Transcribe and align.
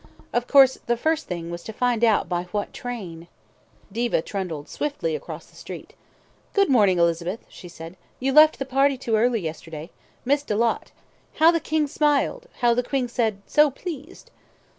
Of 0.33 0.47
course, 0.47 0.79
the 0.87 0.97
first 0.97 1.27
thing 1.27 1.51
was 1.51 1.63
to 1.63 1.71
find 1.71 2.03
out 2.03 2.27
by 2.27 2.45
what 2.45 2.73
train... 2.73 3.27
Diva 3.91 4.23
trundled 4.23 4.67
swiftly 4.67 5.15
across 5.15 5.45
the 5.45 5.55
street 5.55 5.93
"Good 6.53 6.71
morning, 6.71 6.97
Elizabeth," 6.97 7.41
she 7.49 7.69
said. 7.69 7.97
"You 8.19 8.33
left 8.33 8.57
the 8.57 8.65
party 8.65 8.97
too 8.97 9.15
early 9.15 9.41
yesterday. 9.41 9.91
Missed 10.25 10.49
a 10.49 10.55
lot. 10.55 10.91
How 11.35 11.51
the 11.51 11.59
King 11.59 11.85
smiled! 11.85 12.47
How 12.61 12.73
the 12.73 12.81
Queen 12.81 13.09
said 13.09 13.43
'So 13.45 13.69
pleased'." 13.69 14.31